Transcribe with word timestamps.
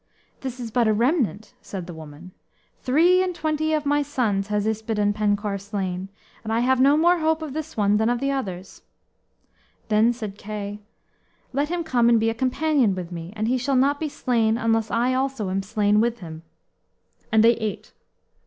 "This 0.39 0.59
is 0.59 0.71
but 0.71 0.87
a 0.87 0.93
remnant," 0.93 1.53
said 1.61 1.85
the 1.85 1.93
woman. 1.93 2.31
"Three 2.81 3.21
and 3.21 3.35
twenty 3.35 3.71
of 3.71 3.85
my 3.85 4.01
sons 4.01 4.47
has 4.47 4.65
Yspadaden 4.65 5.13
Penkawr 5.13 5.59
slain, 5.59 6.09
and 6.43 6.51
I 6.51 6.61
have 6.61 6.81
no 6.81 6.97
more 6.97 7.19
hope 7.19 7.43
of 7.43 7.53
this 7.53 7.77
one 7.77 7.97
than 7.97 8.09
of 8.09 8.19
the 8.19 8.31
others." 8.31 8.81
Then 9.89 10.11
said 10.11 10.39
Kay, 10.39 10.79
"Let 11.53 11.69
him 11.69 11.83
come 11.83 12.09
and 12.09 12.19
be 12.19 12.31
a 12.31 12.33
companion 12.33 12.95
with 12.95 13.11
me, 13.11 13.31
and 13.35 13.47
he 13.47 13.59
shall 13.59 13.75
not 13.75 13.99
be 13.99 14.09
slain 14.09 14.57
unless 14.57 14.89
I 14.89 15.13
also 15.13 15.51
am 15.51 15.61
slain 15.61 16.01
with 16.01 16.17
him." 16.17 16.41
And 17.31 17.43
they 17.43 17.53
ate. 17.57 17.93